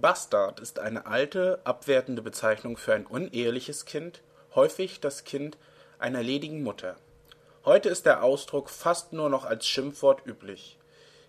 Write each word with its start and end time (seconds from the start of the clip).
Bastard 0.00 0.58
ist 0.58 0.80
eine 0.80 1.06
alte, 1.06 1.60
abwertende 1.62 2.20
Bezeichnung 2.20 2.76
für 2.76 2.94
ein 2.94 3.06
uneheliches 3.06 3.84
Kind, 3.84 4.22
häufig 4.56 4.98
das 4.98 5.22
Kind 5.22 5.56
einer 6.00 6.20
ledigen 6.20 6.64
Mutter. 6.64 6.96
Heute 7.64 7.90
ist 7.90 8.04
der 8.04 8.24
Ausdruck 8.24 8.70
fast 8.70 9.12
nur 9.12 9.30
noch 9.30 9.44
als 9.44 9.68
Schimpfwort 9.68 10.26
üblich. 10.26 10.78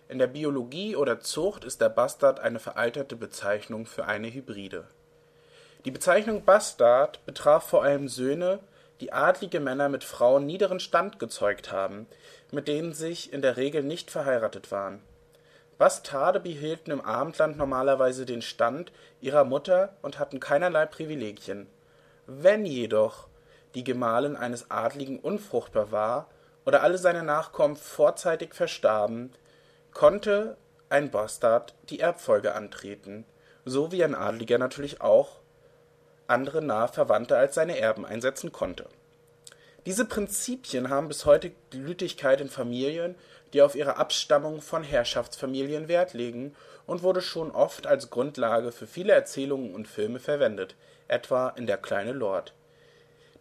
In 0.08 0.18
der 0.18 0.26
Biologie 0.26 0.96
oder 0.96 1.20
Zucht 1.20 1.62
ist 1.62 1.80
der 1.80 1.90
Bastard 1.90 2.40
eine 2.40 2.58
veraltete 2.58 3.14
Bezeichnung 3.14 3.86
für 3.86 4.06
eine 4.06 4.32
Hybride. 4.34 4.88
Die 5.84 5.92
Bezeichnung 5.92 6.44
Bastard 6.44 7.24
betraf 7.24 7.68
vor 7.68 7.84
allem 7.84 8.08
Söhne, 8.08 8.58
die 9.00 9.12
adlige 9.12 9.60
Männer 9.60 9.88
mit 9.88 10.02
Frauen 10.02 10.44
niederen 10.44 10.80
Stand 10.80 11.20
gezeugt 11.20 11.70
haben, 11.70 12.08
mit 12.50 12.66
denen 12.66 12.94
sich 12.94 13.32
in 13.32 13.42
der 13.42 13.56
Regel 13.56 13.84
nicht 13.84 14.10
verheiratet 14.10 14.72
waren 14.72 15.02
Bastarde 15.78 16.40
behielten 16.40 16.90
im 16.90 17.00
Abendland 17.00 17.58
normalerweise 17.58 18.24
den 18.24 18.42
Stand 18.42 18.92
ihrer 19.20 19.44
Mutter 19.44 19.94
und 20.02 20.18
hatten 20.18 20.40
keinerlei 20.40 20.86
Privilegien. 20.86 21.66
Wenn 22.26 22.64
jedoch 22.64 23.28
die 23.74 23.84
Gemahlin 23.84 24.36
eines 24.36 24.70
Adligen 24.70 25.18
unfruchtbar 25.18 25.92
war 25.92 26.28
oder 26.64 26.82
alle 26.82 26.96
seine 26.96 27.22
Nachkommen 27.22 27.76
vorzeitig 27.76 28.54
verstarben, 28.54 29.32
konnte 29.92 30.56
ein 30.88 31.10
Bastard 31.10 31.74
die 31.90 32.00
Erbfolge 32.00 32.54
antreten, 32.54 33.24
so 33.64 33.92
wie 33.92 34.02
ein 34.02 34.14
Adliger 34.14 34.58
natürlich 34.58 35.00
auch 35.00 35.40
andere 36.26 36.62
nahe 36.62 36.88
Verwandte 36.88 37.36
als 37.36 37.54
seine 37.54 37.78
Erben 37.78 38.04
einsetzen 38.04 38.50
konnte. 38.50 38.86
Diese 39.86 40.04
Prinzipien 40.04 40.90
haben 40.90 41.08
bis 41.08 41.24
heute 41.24 41.52
Gültigkeit 41.70 42.40
in 42.40 42.50
Familien 42.50 43.14
die 43.52 43.62
auf 43.62 43.74
ihre 43.74 43.96
Abstammung 43.96 44.60
von 44.60 44.82
Herrschaftsfamilien 44.82 45.88
Wert 45.88 46.12
legen 46.12 46.54
und 46.86 47.02
wurde 47.02 47.20
schon 47.20 47.50
oft 47.50 47.86
als 47.86 48.10
Grundlage 48.10 48.72
für 48.72 48.86
viele 48.86 49.12
Erzählungen 49.12 49.74
und 49.74 49.88
Filme 49.88 50.18
verwendet, 50.18 50.74
etwa 51.08 51.50
in 51.50 51.66
Der 51.66 51.78
kleine 51.78 52.12
Lord. 52.12 52.52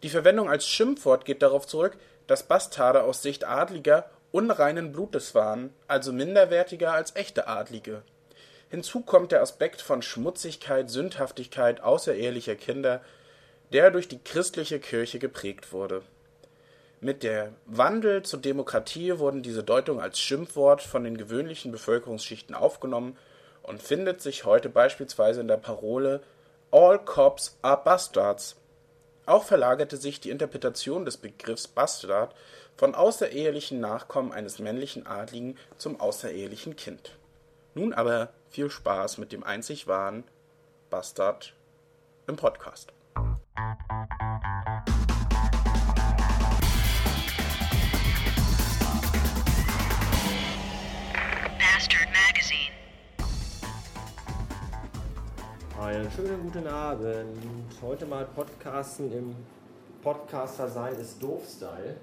Die 0.04 0.10
Verwendung 0.10 0.50
als 0.50 0.68
Schimpfwort 0.68 1.26
geht 1.26 1.42
darauf 1.42 1.66
zurück, 1.68 1.98
dass 2.28 2.44
Bastarde 2.44 3.04
aus 3.04 3.24
Sicht 3.24 3.44
Adliger 3.44 4.10
unreinen 4.32 4.92
Blutes 4.92 5.34
waren, 5.34 5.74
also 5.88 6.14
minderwertiger 6.14 6.94
als 6.94 7.16
echte 7.16 7.48
Adlige. 7.48 8.04
Hinzu 8.70 9.02
kommt 9.02 9.32
der 9.32 9.42
Aspekt 9.42 9.82
von 9.82 10.02
Schmutzigkeit, 10.02 10.90
Sündhaftigkeit 10.90 11.82
außerehelicher 11.82 12.56
Kinder, 12.56 13.02
der 13.74 13.92
durch 13.92 14.08
die 14.08 14.20
christliche 14.24 14.80
Kirche 14.80 15.20
geprägt 15.20 15.72
wurde 15.72 16.04
mit 17.06 17.22
der 17.22 17.54
Wandel 17.68 18.24
zur 18.24 18.42
Demokratie 18.42 19.20
wurden 19.20 19.44
diese 19.44 19.64
Deutungen 19.64 20.02
als 20.02 20.20
Schimpfwort 20.20 20.82
von 20.82 21.04
den 21.04 21.18
gewöhnlichen 21.18 21.72
Bevölkerungsschichten 21.72 22.56
aufgenommen 22.56 23.16
und 23.62 23.84
findet 23.84 24.22
sich 24.22 24.44
heute 24.44 24.70
beispielsweise 24.70 25.42
in 25.42 25.48
der 25.48 25.58
Parole 25.58 26.24
All 26.72 26.98
Cops 26.98 27.60
are 27.62 27.80
Bastards. 27.84 28.56
Auch 29.28 29.44
verlagerte 29.44 29.98
sich 29.98 30.20
die 30.20 30.32
Interpretation 30.32 31.06
des 31.06 31.18
Begriffs 31.18 31.68
Bastard 31.68 32.34
von 32.76 32.96
außerehelichen 32.96 33.80
Nachkommen 33.80 34.32
eines 34.32 34.58
männlichen 34.58 35.06
Adligen 35.06 35.60
zum 35.78 36.00
außerehelichen 36.00 36.76
Kind. 36.76 37.12
Nun 37.76 37.94
aber 37.94 38.30
viel 38.50 38.72
Spaß 38.72 39.20
mit 39.20 39.32
dem 39.32 39.44
einzig 39.44 39.86
wahren 39.86 40.24
Bastard 40.90 41.54
im 42.26 42.36
Podcast. 42.36 42.92
Einen 55.86 56.10
schönen 56.10 56.42
guten 56.42 56.66
Abend. 56.66 57.38
Heute 57.80 58.08
mal 58.08 58.26
Podcasten 58.26 59.12
im 59.12 59.36
Podcaster 60.02 60.68
sein 60.68 60.96
ist 60.96 61.22
Doof-Style. 61.22 61.98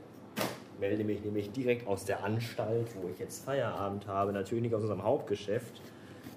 Melde 0.78 1.02
mich 1.02 1.24
nämlich 1.24 1.50
direkt 1.50 1.88
aus 1.88 2.04
der 2.04 2.22
Anstalt, 2.22 2.86
wo 2.94 3.08
ich 3.08 3.18
jetzt 3.18 3.44
Feierabend 3.44 4.06
habe. 4.06 4.32
Natürlich 4.32 4.62
nicht 4.62 4.74
aus 4.76 4.82
unserem 4.82 5.02
Hauptgeschäft. 5.02 5.80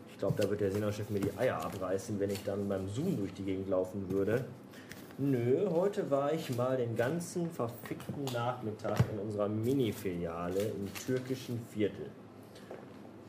Ich 0.10 0.18
glaube, 0.18 0.42
da 0.42 0.50
wird 0.50 0.60
der 0.60 0.72
Seniorchef 0.72 1.12
mir 1.12 1.20
die 1.20 1.38
Eier 1.38 1.64
abreißen, 1.64 2.20
wenn 2.20 2.32
ich 2.32 2.44
dann 2.44 2.68
beim 2.68 2.88
Zoom 2.88 3.16
durch 3.16 3.36
die 3.36 3.44
Gegend 3.44 3.70
laufen 3.70 4.10
würde. 4.10 4.44
Nö, 5.20 5.70
heute 5.70 6.10
war 6.10 6.34
ich 6.34 6.58
mal 6.58 6.78
den 6.78 6.96
ganzen 6.96 7.52
verfickten 7.52 8.26
Nachmittag 8.34 8.98
in 9.14 9.20
unserer 9.20 9.50
Mini-Filiale 9.50 10.62
im 10.62 10.92
türkischen 11.06 11.60
Viertel. 11.72 12.10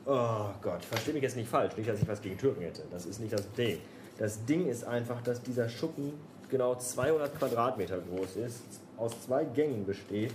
Oh 0.07 0.49
Gott, 0.59 0.83
verstehe 0.83 1.13
mich 1.13 1.21
jetzt 1.21 1.35
nicht 1.35 1.49
falsch, 1.49 1.77
nicht, 1.77 1.87
dass 1.87 2.01
ich 2.01 2.07
was 2.07 2.19
gegen 2.19 2.37
Türken 2.37 2.61
hätte. 2.61 2.81
Das 2.89 3.05
ist 3.05 3.19
nicht 3.19 3.33
das 3.33 3.51
Ding. 3.51 3.77
Das 4.17 4.43
Ding 4.45 4.67
ist 4.67 4.83
einfach, 4.83 5.21
dass 5.21 5.41
dieser 5.41 5.69
Schuppen 5.69 6.13
genau 6.49 6.75
200 6.75 7.37
Quadratmeter 7.37 7.99
groß 7.99 8.37
ist, 8.37 8.61
aus 8.97 9.21
zwei 9.21 9.43
Gängen 9.43 9.85
besteht 9.85 10.33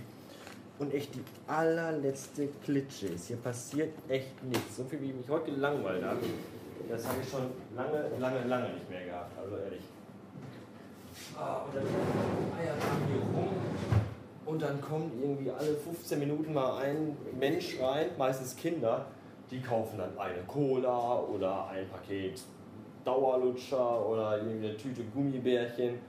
und 0.79 0.93
echt 0.93 1.13
die 1.15 1.23
allerletzte 1.47 2.47
Klitsche 2.63 3.07
ist. 3.07 3.27
Hier 3.27 3.37
passiert 3.37 3.93
echt 4.07 4.41
nichts. 4.43 4.77
So 4.77 4.85
viel 4.85 5.01
wie 5.01 5.09
ich 5.09 5.15
mich 5.15 5.29
heute 5.29 5.51
gelangweilt 5.51 6.03
habe, 6.03 6.19
das 6.89 7.05
habe 7.07 7.17
ich 7.21 7.29
schon 7.29 7.41
lange, 7.75 8.09
lange, 8.19 8.47
lange 8.47 8.73
nicht 8.73 8.89
mehr 8.89 9.05
gehabt. 9.05 9.37
Also 9.37 9.57
ehrlich. 9.57 9.81
Ah, 11.37 11.61
und 11.65 11.75
dann 11.75 11.83
eiern 12.57 12.77
hier 13.07 13.21
rum 13.37 13.49
und 14.45 14.61
dann 14.61 14.81
kommt 14.81 15.13
irgendwie 15.21 15.51
alle 15.51 15.75
15 15.75 16.19
Minuten 16.19 16.53
mal 16.53 16.77
ein 16.83 17.17
Mensch 17.39 17.77
rein, 17.81 18.07
meistens 18.17 18.55
Kinder, 18.55 19.05
die 19.51 19.61
kaufen 19.61 19.97
dann 19.97 20.17
eine 20.17 20.41
Cola 20.47 21.19
oder 21.19 21.67
ein 21.67 21.87
Paket 21.89 22.41
Dauerlutscher 23.03 24.05
oder 24.07 24.29
eine 24.29 24.77
Tüte 24.77 25.03
Gummibärchen. 25.13 25.99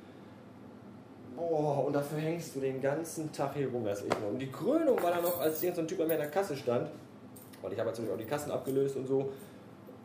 Boah, 1.36 1.84
und 1.84 1.92
dafür 1.92 2.18
hängst 2.18 2.54
du 2.54 2.60
den 2.60 2.80
ganzen 2.80 3.32
Tag 3.32 3.54
hier 3.54 3.68
rum, 3.68 3.84
das 3.84 4.02
ist 4.02 4.16
Und 4.30 4.38
die 4.38 4.50
Krönung 4.50 5.02
war 5.02 5.10
dann 5.10 5.22
noch, 5.22 5.40
als 5.40 5.60
hier 5.60 5.74
so 5.74 5.80
ein 5.80 5.88
Typ 5.88 5.98
bei 5.98 6.06
mir 6.06 6.14
in 6.14 6.20
der 6.20 6.30
Kasse 6.30 6.56
stand, 6.56 6.88
weil 7.60 7.72
ich 7.72 7.78
habe 7.78 7.90
jetzt 7.90 8.00
auch 8.00 8.16
die 8.16 8.24
Kassen 8.24 8.52
abgelöst 8.52 8.96
und 8.96 9.06
so. 9.06 9.32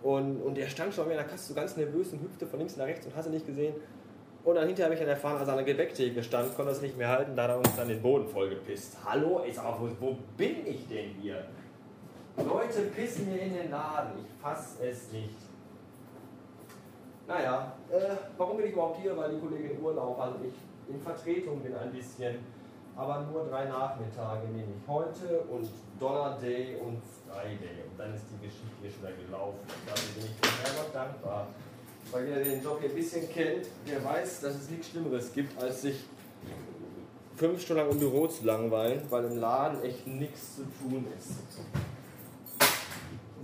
Und, 0.02 0.42
und 0.42 0.58
der 0.58 0.68
stand 0.68 0.94
schon 0.94 1.04
bei 1.04 1.10
mir 1.10 1.20
in 1.20 1.24
der 1.24 1.28
Kasse 1.28 1.50
so 1.50 1.54
ganz 1.54 1.78
nervös 1.78 2.12
und 2.14 2.22
hüpfte 2.22 2.48
von 2.48 2.60
links 2.60 2.78
nach 2.78 2.86
rechts 2.86 3.06
und 3.06 3.16
hast 3.16 3.28
du 3.28 3.32
nicht 3.32 3.46
gesehen. 3.46 3.76
Und 4.44 4.56
dann 4.56 4.66
hinterher 4.66 4.86
habe 4.86 4.96
ich 4.96 5.02
an 5.02 5.08
erfahren, 5.08 5.38
als 5.38 5.48
er 5.48 5.52
an 5.52 5.66
der 5.66 5.66
Gebäcktheke 5.66 6.24
stand, 6.24 6.56
konnte 6.56 6.72
das 6.72 6.82
nicht 6.82 6.98
mehr 6.98 7.10
halten, 7.10 7.36
da 7.36 7.44
hat 7.44 7.50
er 7.52 7.58
uns 7.58 7.76
dann 7.76 7.90
den 7.90 8.02
Boden 8.02 8.28
vollgepisst. 8.28 8.98
Hallo, 9.06 9.44
ich 9.46 9.56
sag 9.56 9.80
wo, 9.80 9.90
wo 10.00 10.18
bin 10.38 10.66
ich 10.66 10.88
denn 10.88 11.10
hier? 11.22 11.44
Leute 12.38 12.84
pissen 12.96 13.30
mir 13.30 13.42
in 13.42 13.54
den 13.54 13.70
Laden, 13.70 14.12
ich 14.18 14.42
fass 14.42 14.78
es 14.82 15.12
nicht. 15.12 15.49
Naja, 17.30 17.74
äh, 17.92 18.16
warum 18.40 18.58
bin 18.58 18.66
ich 18.66 18.74
überhaupt 18.74 19.00
hier? 19.00 19.16
Weil 19.16 19.36
die 19.36 19.40
Kollegin 19.40 19.80
Urlaub, 19.80 20.20
also 20.20 20.38
ich 20.44 20.56
in 20.92 21.00
Vertretung 21.00 21.60
bin 21.60 21.76
ein 21.76 21.92
bisschen. 21.92 22.40
Aber 22.96 23.22
nur 23.32 23.46
drei 23.46 23.66
Nachmittage 23.66 24.48
nehme 24.48 24.74
ich 24.76 24.88
heute 24.88 25.42
und 25.42 25.70
Dollar 26.00 26.40
Day 26.40 26.76
und 26.78 27.00
Friday. 27.28 27.84
Und 27.88 28.00
dann 28.00 28.16
ist 28.16 28.26
die 28.32 28.48
Geschichte 28.48 28.68
hier 28.82 28.90
schon 28.90 29.04
wieder 29.04 29.28
gelaufen. 29.28 29.60
Dafür 29.86 30.22
bin 30.22 30.32
ich 30.32 30.74
sehr 30.74 30.84
dankbar. 30.92 31.48
Weil 32.12 32.28
wer 32.28 32.44
den 32.44 32.64
Job 32.64 32.80
hier 32.82 32.90
ein 32.90 32.96
bisschen 32.96 33.30
kennt, 33.32 33.68
der 33.88 34.04
weiß, 34.04 34.42
dass 34.42 34.56
es 34.56 34.70
nichts 34.72 34.90
Schlimmeres 34.90 35.32
gibt, 35.32 35.62
als 35.62 35.84
sich 35.84 36.04
fünf 37.36 37.62
Stunden 37.62 37.84
lang 37.84 37.92
im 37.92 38.00
Büro 38.00 38.26
zu 38.26 38.44
langweilen, 38.44 39.04
weil 39.12 39.26
im 39.26 39.38
Laden 39.38 39.84
echt 39.84 40.08
nichts 40.08 40.56
zu 40.56 40.64
tun 40.64 41.06
ist. 41.16 41.36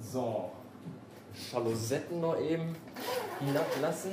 So, 0.02 0.50
Schalosetten 1.36 2.20
noch 2.20 2.40
eben 2.40 2.76
hinablassen. 3.40 4.12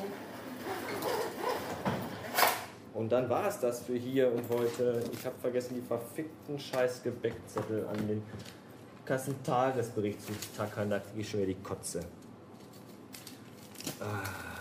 Und 2.94 3.10
dann 3.10 3.28
war 3.28 3.48
es 3.48 3.58
das 3.58 3.80
für 3.82 3.94
hier 3.94 4.32
und 4.32 4.48
heute. 4.50 5.02
Ich 5.12 5.24
habe 5.24 5.34
vergessen, 5.40 5.74
die 5.76 5.80
verfickten 5.80 6.58
scheiß 6.58 7.02
Gebäckzettel 7.02 7.86
an 7.86 8.06
den 8.06 8.22
Kassentagesbericht 9.04 10.20
zu 10.20 10.32
tackern. 10.56 10.90
Da 10.90 10.98
kriege 10.98 11.20
ich 11.20 11.30
schon 11.30 11.40
wieder 11.40 11.52
die 11.52 11.62
Kotze. 11.62 12.00
Ah. 13.98 14.52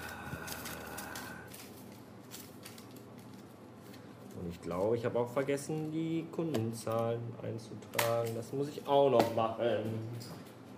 Und 4.42 4.50
ich 4.50 4.62
glaube, 4.62 4.96
ich 4.96 5.06
habe 5.06 5.20
auch 5.20 5.30
vergessen, 5.30 5.92
die 5.92 6.26
Kundenzahlen 6.32 7.22
einzutragen. 7.44 8.32
Das 8.34 8.52
muss 8.54 8.70
ich 8.70 8.88
auch 8.88 9.10
noch 9.10 9.36
machen. 9.36 10.00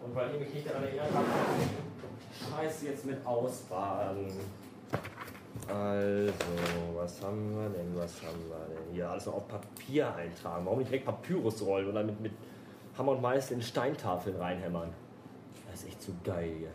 Und 0.03 0.15
weil 0.15 0.33
ich 0.33 0.39
mich 0.39 0.53
nicht 0.53 0.69
daran 0.69 0.83
erinnert 0.83 1.13
habe, 1.13 1.25
scheiße 2.49 2.87
jetzt 2.87 3.05
mit 3.05 3.25
Ausbaden. 3.25 4.27
Also, 5.67 6.33
was 6.95 7.21
haben 7.21 7.55
wir 7.55 7.69
denn? 7.69 7.95
Was 7.95 8.21
haben 8.21 8.49
wir 8.49 8.75
denn? 8.75 8.93
Hier 8.93 9.09
alles 9.09 9.25
noch 9.25 9.35
auf 9.35 9.47
Papier 9.47 10.13
eintragen. 10.13 10.65
Warum 10.65 10.79
nicht 10.79 10.89
direkt 10.91 11.05
Papyrus 11.05 11.61
rollen 11.61 11.87
oder 11.87 12.03
mit, 12.03 12.19
mit 12.19 12.33
Hammer 12.97 13.13
und 13.13 13.21
Meißel 13.21 13.57
in 13.57 13.63
Steintafeln 13.63 14.35
reinhämmern? 14.35 14.89
Das 15.71 15.81
ist 15.81 15.87
echt 15.87 16.01
zu 16.01 16.13
geil 16.23 16.51
hier. 16.59 16.71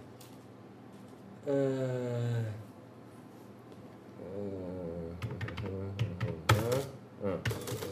Äh. 1.53 2.41
äh. 2.41 2.59
Umsatzgebäck. 7.29 7.88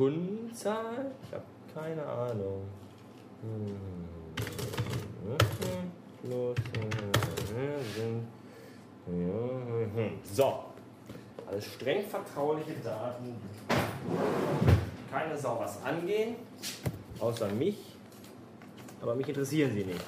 Kundenzahl? 0.00 1.10
Ich 1.22 1.34
habe 1.34 1.44
keine 1.74 2.06
Ahnung. 2.06 2.62
So, 10.32 10.64
alles 11.46 11.66
streng 11.66 12.06
vertrauliche 12.06 12.72
Daten. 12.82 13.36
Keine 15.10 15.36
Sau 15.36 15.60
was 15.60 15.84
angehen, 15.84 16.36
außer 17.18 17.48
mich. 17.48 17.76
Aber 19.02 19.14
mich 19.14 19.28
interessieren 19.28 19.70
sie 19.74 19.84
nicht. 19.84 20.04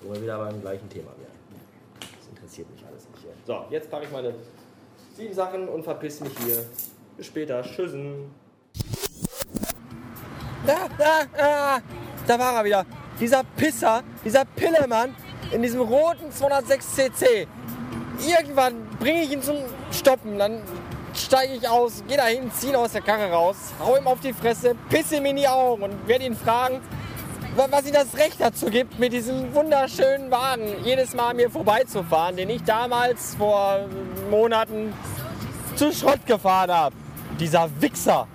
Wo 0.00 0.12
wir 0.14 0.20
wieder 0.20 0.38
beim 0.38 0.60
gleichen 0.60 0.88
Thema 0.88 1.10
werden. 1.10 1.60
Das 2.00 2.28
interessiert 2.28 2.68
mich 2.72 2.84
alles 2.84 3.08
nicht 3.08 3.22
hier. 3.22 3.34
So, 3.46 3.66
jetzt 3.70 3.88
packe 3.88 4.06
ich 4.06 4.10
meine 4.10 4.34
sieben 5.14 5.32
Sachen 5.32 5.68
und 5.68 5.84
verpiss 5.84 6.20
mich 6.20 6.36
hier. 6.40 6.64
Bis 7.20 7.26
später. 7.26 7.62
Tschüssen. 7.62 8.30
Da, 10.66 10.88
da, 10.96 11.20
da, 11.36 11.78
da 12.26 12.38
war 12.38 12.54
er 12.54 12.64
wieder. 12.64 12.86
Dieser 13.20 13.42
Pisser, 13.58 14.02
dieser 14.24 14.46
Pillemann 14.46 15.14
in 15.52 15.60
diesem 15.60 15.82
roten 15.82 16.32
206 16.32 16.94
cc. 16.94 17.46
Irgendwann 18.26 18.88
bringe 18.98 19.20
ich 19.24 19.32
ihn 19.32 19.42
zum 19.42 19.56
Stoppen, 19.92 20.38
dann 20.38 20.62
steige 21.14 21.52
ich 21.52 21.68
aus, 21.68 22.02
gehe 22.08 22.16
dahin, 22.16 22.50
ziehe 22.54 22.72
ihn 22.72 22.76
aus 22.76 22.92
der 22.92 23.02
Karre 23.02 23.30
raus, 23.30 23.74
hau 23.80 23.98
ihm 23.98 24.06
auf 24.06 24.20
die 24.20 24.32
Fresse, 24.32 24.74
pisse 24.88 25.16
ihm 25.16 25.26
in 25.26 25.36
die 25.36 25.48
Augen 25.48 25.82
und 25.82 26.08
werde 26.08 26.24
ihn 26.24 26.34
fragen, 26.34 26.80
was 27.54 27.84
ihm 27.84 27.92
das 27.92 28.16
Recht 28.16 28.40
dazu 28.40 28.70
gibt, 28.70 28.98
mit 28.98 29.12
diesem 29.12 29.54
wunderschönen 29.54 30.30
Wagen 30.30 30.74
jedes 30.84 31.12
Mal 31.14 31.34
mir 31.34 31.50
vorbeizufahren, 31.50 32.36
den 32.36 32.48
ich 32.48 32.64
damals 32.64 33.34
vor 33.34 33.80
Monaten 34.30 34.94
zu 35.76 35.92
Schrott 35.92 36.24
gefahren 36.24 36.70
habe. 36.70 36.96
Dieser 37.40 37.70
Wichser. 37.80 38.28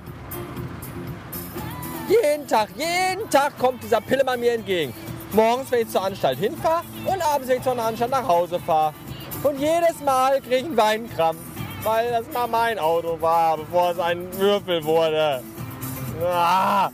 Jeden 2.09 2.47
Tag, 2.47 2.69
jeden 2.75 3.29
Tag 3.29 3.57
kommt 3.59 3.83
dieser 3.83 4.01
Pillemann 4.01 4.39
mir 4.39 4.53
entgegen. 4.53 4.93
Morgens, 5.31 5.71
wenn 5.71 5.83
ich 5.83 5.89
zur 5.89 6.03
Anstalt 6.03 6.39
hinfahre 6.39 6.83
und 7.05 7.21
abends, 7.21 7.47
wenn 7.47 7.57
ich 7.57 7.63
zur 7.63 7.77
Anstalt 7.77 8.09
nach 8.09 8.27
Hause 8.27 8.59
fahre. 8.59 8.95
Und 9.43 9.59
jedes 9.59 9.99
Mal 10.03 10.41
kriege 10.41 10.55
ich 10.55 10.65
einen 10.65 10.77
Weinkrampf, 10.77 11.39
weil 11.83 12.09
das 12.09 12.25
mal 12.33 12.47
mein 12.47 12.79
Auto 12.79 13.21
war, 13.21 13.57
bevor 13.57 13.91
es 13.91 13.99
ein 13.99 14.27
Würfel 14.39 14.83
wurde. 14.83 15.43
Ah. 16.23 16.89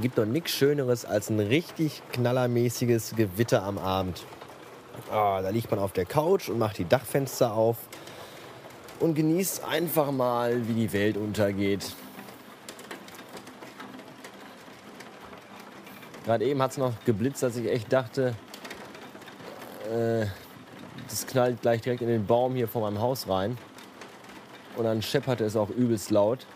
gibt 0.00 0.16
doch 0.16 0.26
nichts 0.26 0.52
Schöneres 0.52 1.04
als 1.04 1.28
ein 1.28 1.40
richtig 1.40 2.02
knallermäßiges 2.12 3.14
Gewitter 3.16 3.62
am 3.62 3.78
Abend. 3.78 4.24
Ah, 5.12 5.42
da 5.42 5.50
liegt 5.50 5.70
man 5.70 5.80
auf 5.80 5.92
der 5.92 6.04
Couch 6.06 6.48
und 6.48 6.58
macht 6.58 6.78
die 6.78 6.88
Dachfenster 6.88 7.52
auf 7.52 7.76
und 9.00 9.14
genießt 9.14 9.64
einfach 9.64 10.10
mal, 10.10 10.66
wie 10.68 10.74
die 10.74 10.92
Welt 10.92 11.16
untergeht. 11.16 11.94
Gerade 16.24 16.44
eben 16.44 16.60
hat 16.60 16.72
es 16.72 16.76
noch 16.76 16.92
geblitzt, 17.04 17.42
dass 17.42 17.56
ich 17.56 17.70
echt 17.70 17.92
dachte, 17.92 18.34
äh, 19.90 20.26
das 21.08 21.26
knallt 21.26 21.62
gleich 21.62 21.80
direkt 21.80 22.02
in 22.02 22.08
den 22.08 22.26
Baum 22.26 22.54
hier 22.54 22.68
vor 22.68 22.82
meinem 22.82 23.00
Haus 23.00 23.28
rein. 23.28 23.56
Und 24.76 24.84
dann 24.84 25.00
schepperte 25.00 25.44
es 25.44 25.56
auch 25.56 25.70
übelst 25.70 26.10
laut. 26.10 26.46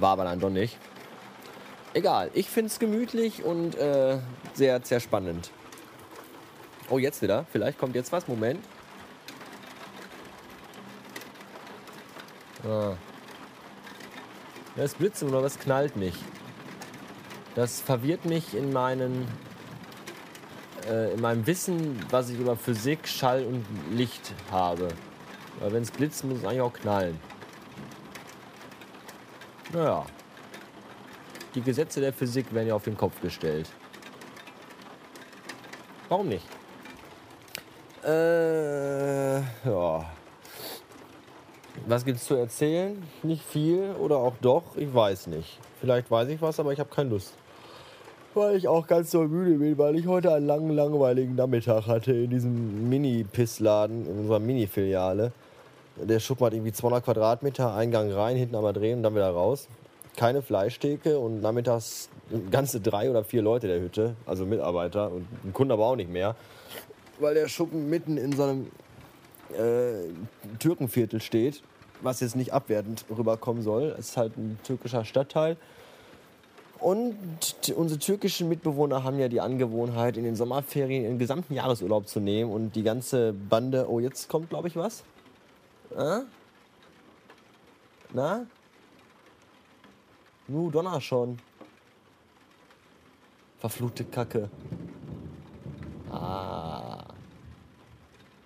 War 0.00 0.12
aber 0.12 0.24
dann 0.24 0.40
doch 0.40 0.50
nicht. 0.50 0.78
Egal, 1.92 2.30
ich 2.34 2.48
finde 2.48 2.68
es 2.68 2.78
gemütlich 2.78 3.44
und 3.44 3.76
äh, 3.76 4.18
sehr, 4.54 4.80
sehr 4.82 5.00
spannend. 5.00 5.50
Oh, 6.90 6.98
jetzt 6.98 7.20
wieder. 7.22 7.44
Vielleicht 7.52 7.78
kommt 7.78 7.94
jetzt 7.94 8.12
was. 8.12 8.26
Moment. 8.28 8.64
Ah. 12.68 12.96
Das 14.76 14.94
Blitzen 14.94 15.28
oder 15.30 15.40
das 15.40 15.58
knallt 15.58 15.96
nicht. 15.96 16.18
Das 17.54 17.80
verwirrt 17.80 18.26
mich 18.26 18.54
in, 18.54 18.72
meinen, 18.72 19.26
äh, 20.86 21.14
in 21.14 21.20
meinem 21.20 21.46
Wissen, 21.46 21.98
was 22.10 22.28
ich 22.28 22.38
über 22.38 22.56
Physik, 22.56 23.08
Schall 23.08 23.44
und 23.44 23.64
Licht 23.90 24.34
habe. 24.50 24.88
Weil 25.60 25.72
wenn 25.72 25.82
es 25.82 25.90
blitzt, 25.90 26.24
muss 26.24 26.38
es 26.38 26.44
eigentlich 26.44 26.60
auch 26.60 26.72
knallen. 26.72 27.18
Naja. 29.72 30.04
Die 31.54 31.62
Gesetze 31.62 32.00
der 32.00 32.12
Physik 32.12 32.52
werden 32.52 32.68
ja 32.68 32.74
auf 32.74 32.84
den 32.84 32.96
Kopf 32.96 33.20
gestellt. 33.20 33.68
Warum 36.08 36.28
nicht? 36.28 36.46
Äh, 38.04 39.38
ja. 39.40 40.17
Was 41.88 42.04
gibt's 42.04 42.26
zu 42.26 42.34
erzählen? 42.34 43.02
Nicht 43.22 43.42
viel 43.42 43.94
oder 43.98 44.18
auch 44.18 44.34
doch? 44.42 44.76
Ich 44.76 44.92
weiß 44.92 45.28
nicht. 45.28 45.58
Vielleicht 45.80 46.10
weiß 46.10 46.28
ich 46.28 46.42
was, 46.42 46.60
aber 46.60 46.70
ich 46.70 46.80
habe 46.80 46.90
keine 46.94 47.08
Lust. 47.08 47.32
Weil 48.34 48.56
ich 48.56 48.68
auch 48.68 48.86
ganz 48.86 49.10
so 49.10 49.22
müde 49.22 49.56
bin, 49.56 49.78
weil 49.78 49.96
ich 49.96 50.06
heute 50.06 50.34
einen 50.34 50.46
langen, 50.46 50.68
langweiligen 50.76 51.34
Nachmittag 51.34 51.86
hatte 51.86 52.12
in 52.12 52.28
diesem 52.28 52.90
Mini-Pissladen, 52.90 54.06
in 54.06 54.18
unserer 54.18 54.38
Mini-Filiale. 54.38 55.32
Der 55.96 56.20
Schuppen 56.20 56.44
hat 56.44 56.52
irgendwie 56.52 56.72
200 56.72 57.02
Quadratmeter, 57.02 57.74
Eingang 57.74 58.12
rein, 58.12 58.36
hinten 58.36 58.56
aber 58.56 58.74
drehen 58.74 58.98
und 58.98 59.04
dann 59.04 59.14
wieder 59.14 59.30
raus. 59.30 59.66
Keine 60.14 60.42
Fleischtheke 60.42 61.18
und 61.18 61.40
nachmittags 61.40 62.10
ganze 62.50 62.82
drei 62.82 63.08
oder 63.08 63.24
vier 63.24 63.40
Leute 63.40 63.66
der 63.66 63.80
Hütte, 63.80 64.14
also 64.26 64.44
Mitarbeiter 64.44 65.10
und 65.10 65.26
ein 65.42 65.54
Kunde 65.54 65.72
aber 65.72 65.86
auch 65.86 65.96
nicht 65.96 66.10
mehr. 66.10 66.36
Weil 67.18 67.32
der 67.32 67.48
Schuppen 67.48 67.88
mitten 67.88 68.18
in 68.18 68.36
so 68.36 68.42
einem 68.42 68.66
äh, 69.56 70.10
Türkenviertel 70.58 71.22
steht, 71.22 71.62
was 72.00 72.20
jetzt 72.20 72.36
nicht 72.36 72.52
abwertend 72.52 73.04
rüberkommen 73.10 73.62
soll. 73.62 73.94
Es 73.98 74.10
ist 74.10 74.16
halt 74.16 74.36
ein 74.36 74.58
türkischer 74.64 75.04
Stadtteil. 75.04 75.56
Und 76.80 77.16
unsere 77.74 77.98
türkischen 77.98 78.48
Mitbewohner 78.48 79.02
haben 79.02 79.18
ja 79.18 79.28
die 79.28 79.40
Angewohnheit, 79.40 80.16
in 80.16 80.22
den 80.22 80.36
Sommerferien 80.36 81.02
den 81.02 81.18
gesamten 81.18 81.54
Jahresurlaub 81.54 82.06
zu 82.06 82.20
nehmen 82.20 82.52
und 82.52 82.76
die 82.76 82.84
ganze 82.84 83.32
Bande. 83.32 83.88
Oh, 83.90 83.98
jetzt 83.98 84.28
kommt, 84.28 84.50
glaube 84.50 84.68
ich, 84.68 84.76
was. 84.76 85.02
Äh? 85.96 86.20
Na? 88.12 88.46
Nu, 90.46 90.70
Donner 90.70 91.00
schon. 91.00 91.38
Verfluchte 93.58 94.04
Kacke. 94.04 94.48
Ah. 96.10 97.04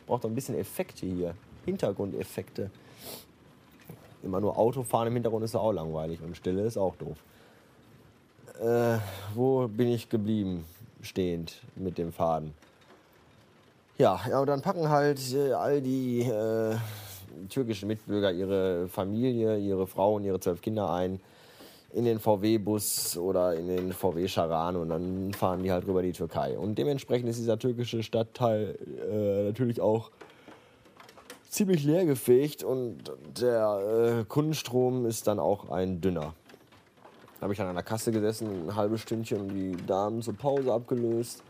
Braucht 0.07 0.25
doch 0.25 0.31
ein 0.31 0.35
bisschen 0.35 0.57
Effekte 0.57 1.07
hier. 1.07 1.35
Hintergrundeffekte. 1.67 2.71
Immer 4.23 4.41
nur 4.41 4.57
Autofahren 4.57 5.09
im 5.09 5.15
Hintergrund 5.15 5.45
ist 5.45 5.55
auch 5.55 5.73
langweilig 5.73 6.21
und 6.23 6.37
Stille 6.37 6.63
ist 6.63 6.77
auch 6.77 6.95
doof. 6.97 7.17
Äh, 8.61 8.99
wo 9.35 9.67
bin 9.69 9.89
ich 9.89 10.09
geblieben? 10.09 10.65
Stehend 11.01 11.55
mit 11.75 11.99
dem 11.99 12.13
Faden. 12.13 12.55
Ja, 13.99 14.21
ja, 14.29 14.41
und 14.41 14.47
dann 14.47 14.63
packen 14.63 14.89
halt 14.89 15.21
äh, 15.35 15.53
all 15.53 15.81
die 15.81 16.21
äh, 16.21 16.77
türkischen 17.49 17.89
Mitbürger 17.89 18.31
ihre 18.33 18.89
Familie, 18.89 19.59
ihre 19.59 19.87
Frau 19.87 20.15
und 20.15 20.25
ihre 20.25 20.41
zwölf 20.41 20.61
Kinder 20.61 20.91
ein 20.91 21.21
in 21.93 22.05
den 22.05 22.19
VW-Bus 22.19 23.19
oder 23.19 23.55
in 23.55 23.69
den 23.69 23.93
VW-Charan 23.93 24.77
und 24.77 24.89
dann 24.89 25.33
fahren 25.35 25.63
die 25.63 25.71
halt 25.71 25.87
rüber 25.87 26.03
die 26.03 26.13
Türkei. 26.13 26.59
Und 26.59 26.79
dementsprechend 26.79 27.29
ist 27.29 27.39
dieser 27.39 27.59
türkische 27.59 28.03
Stadtteil 28.03 28.79
äh, 29.11 29.45
natürlich 29.45 29.81
auch 29.81 30.11
ziemlich 31.53 31.85
leergefegt 31.85 32.65
und 32.65 33.13
der 33.39 34.21
äh, 34.21 34.25
Kundenstrom 34.25 35.05
ist 35.05 35.27
dann 35.27 35.39
auch 35.39 35.71
ein 35.71 36.01
dünner. 36.01 36.35
Da 37.39 37.43
habe 37.43 37.53
ich 37.53 37.59
dann 37.59 37.69
an 37.69 37.75
der 37.75 37.85
Kasse 37.85 38.11
gesessen, 38.11 38.69
ein 38.69 38.75
halbes 38.75 39.03
Stündchen 39.03 39.43
und 39.43 39.49
die 39.51 39.77
Damen 39.87 40.23
zur 40.23 40.35
Pause 40.35 40.73
abgelöst. 40.73 41.43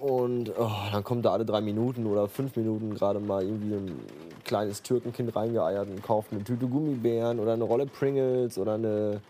Und 0.00 0.52
oh, 0.58 0.70
dann 0.92 1.02
kommt 1.02 1.24
da 1.24 1.32
alle 1.32 1.44
drei 1.44 1.60
Minuten 1.60 2.06
oder 2.06 2.28
fünf 2.28 2.56
Minuten 2.56 2.94
gerade 2.94 3.20
mal 3.20 3.42
irgendwie 3.42 3.74
ein 3.74 4.00
kleines 4.44 4.82
Türkenkind 4.82 5.34
reingeeiert 5.34 5.88
und 5.88 6.02
kauft 6.02 6.32
eine 6.32 6.44
Tüte 6.44 6.66
Gummibären 6.66 7.38
oder 7.38 7.54
eine 7.54 7.64
Rolle 7.64 7.86
Pringles 7.86 8.58
oder 8.58 8.74
eine 8.74 9.20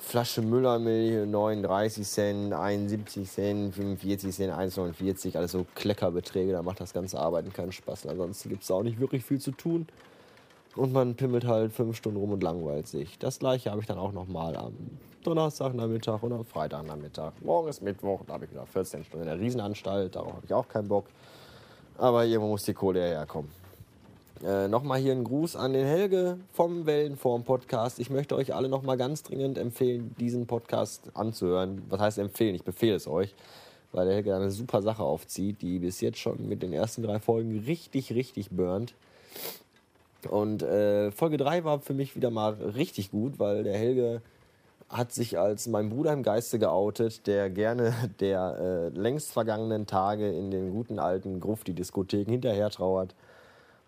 Flasche 0.00 0.42
Müllermilch, 0.42 1.26
39 1.28 2.06
Cent, 2.06 2.52
71 2.52 3.30
Cent, 3.30 3.74
45 3.74 4.34
Cent, 4.34 4.52
1,49, 4.52 5.36
alles 5.36 5.52
so 5.52 5.66
Kleckerbeträge, 5.74 6.52
da 6.52 6.62
macht 6.62 6.80
das 6.80 6.92
ganze 6.92 7.18
Arbeiten 7.18 7.52
keinen 7.52 7.72
Spaß. 7.72 8.06
Ansonsten 8.06 8.48
gibt 8.50 8.62
es 8.62 8.70
auch 8.70 8.82
nicht 8.82 9.00
wirklich 9.00 9.24
viel 9.24 9.40
zu 9.40 9.50
tun. 9.52 9.86
Und 10.76 10.92
man 10.92 11.14
pimmelt 11.14 11.46
halt 11.46 11.72
fünf 11.72 11.96
Stunden 11.96 12.18
rum 12.18 12.32
und 12.32 12.42
langweilt 12.42 12.88
sich. 12.88 13.18
Das 13.18 13.38
gleiche 13.38 13.70
habe 13.70 13.80
ich 13.80 13.86
dann 13.86 13.98
auch 13.98 14.12
nochmal 14.12 14.56
am 14.56 14.74
Donnerstagnachmittag 15.22 16.22
und 16.22 16.32
am 16.32 16.44
Freitagnachmittag. 16.44 17.32
Morgen 17.42 17.68
ist 17.68 17.80
Mittwoch, 17.80 18.22
da 18.26 18.34
habe 18.34 18.44
ich 18.44 18.50
wieder 18.50 18.66
14 18.66 19.04
Stunden 19.04 19.26
in 19.26 19.30
der 19.30 19.40
Riesenanstalt, 19.40 20.16
darauf 20.16 20.34
habe 20.34 20.44
ich 20.44 20.52
auch 20.52 20.68
keinen 20.68 20.88
Bock. 20.88 21.06
Aber 21.96 22.24
irgendwo 22.24 22.50
muss 22.50 22.64
die 22.64 22.74
Kohle 22.74 23.00
herkommen. 23.00 23.50
Äh, 24.44 24.68
nochmal 24.68 25.00
hier 25.00 25.12
ein 25.12 25.24
Gruß 25.24 25.56
an 25.56 25.72
den 25.72 25.86
Helge 25.86 26.36
vom 26.52 26.84
Wellenform 26.84 27.44
Podcast. 27.44 27.98
Ich 27.98 28.10
möchte 28.10 28.36
euch 28.36 28.54
alle 28.54 28.68
nochmal 28.68 28.98
ganz 28.98 29.22
dringend 29.22 29.56
empfehlen, 29.56 30.14
diesen 30.20 30.46
Podcast 30.46 31.10
anzuhören. 31.14 31.80
Was 31.88 32.00
heißt 32.00 32.18
empfehlen? 32.18 32.54
Ich 32.54 32.62
befehle 32.62 32.94
es 32.96 33.08
euch. 33.08 33.34
weil 33.92 34.06
der 34.06 34.16
Helge 34.16 34.34
eine 34.34 34.50
super 34.50 34.82
Sache 34.82 35.04
aufzieht, 35.04 35.62
die 35.62 35.78
bis 35.78 36.00
jetzt 36.00 36.18
schon 36.18 36.48
mit 36.48 36.62
den 36.62 36.72
ersten 36.72 37.02
drei 37.02 37.20
Folgen 37.20 37.60
richtig, 37.60 38.12
richtig 38.12 38.50
burnt. 38.50 38.94
Und 40.28 40.62
äh, 40.62 41.10
Folge 41.12 41.36
3 41.36 41.64
war 41.64 41.80
für 41.80 41.94
mich 41.94 42.16
wieder 42.16 42.30
mal 42.30 42.54
richtig 42.54 43.12
gut, 43.12 43.38
weil 43.38 43.62
der 43.62 43.78
Helge 43.78 44.20
hat 44.88 45.12
sich 45.12 45.38
als 45.38 45.68
mein 45.68 45.90
Bruder 45.90 46.12
im 46.12 46.22
Geiste 46.22 46.58
geoutet, 46.58 47.26
der 47.26 47.50
gerne 47.50 47.94
der 48.20 48.90
äh, 48.94 48.98
längst 48.98 49.32
vergangenen 49.32 49.86
Tage 49.86 50.28
in 50.28 50.50
den 50.50 50.72
guten 50.72 50.98
alten 50.98 51.40
Grufti-Diskotheken 51.40 52.30
hinterher 52.30 52.70
trauert, 52.70 53.14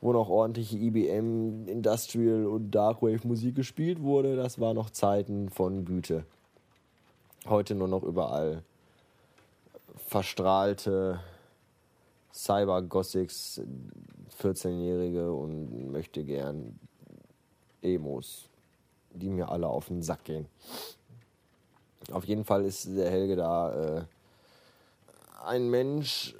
wo 0.00 0.12
noch 0.12 0.28
ordentliche 0.28 0.76
IBM, 0.76 1.68
Industrial 1.68 2.46
und 2.46 2.70
Darkwave 2.70 3.26
Musik 3.26 3.54
gespielt 3.56 4.02
wurde. 4.02 4.36
Das 4.36 4.60
war 4.60 4.74
noch 4.74 4.90
Zeiten 4.90 5.48
von 5.48 5.84
Güte. 5.84 6.24
Heute 7.46 7.74
nur 7.74 7.88
noch 7.88 8.02
überall 8.02 8.62
verstrahlte 10.06 11.20
Cyber-Gothics, 12.32 13.62
14-Jährige 14.40 15.32
und 15.32 15.90
möchte 15.90 16.22
gern 16.24 16.78
Emos, 17.82 18.48
die 19.10 19.30
mir 19.30 19.48
alle 19.48 19.66
auf 19.66 19.86
den 19.86 20.02
Sack 20.02 20.24
gehen. 20.24 20.46
Auf 22.12 22.24
jeden 22.24 22.44
Fall 22.44 22.64
ist 22.64 22.86
der 22.94 23.10
Helge 23.10 23.36
da 23.36 23.98
äh, 23.98 24.04
ein 25.44 25.70
Mensch, 25.70 26.34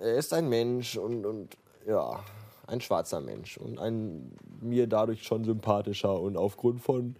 er 0.00 0.16
ist 0.16 0.32
ein 0.32 0.48
Mensch 0.48 0.96
und, 0.96 1.24
und 1.24 1.56
ja, 1.86 2.22
ein 2.70 2.80
schwarzer 2.80 3.20
Mensch 3.20 3.58
und 3.58 3.78
ein 3.78 4.32
mir 4.60 4.86
dadurch 4.86 5.22
schon 5.22 5.44
sympathischer 5.44 6.20
und 6.20 6.36
aufgrund 6.36 6.80
von 6.80 7.16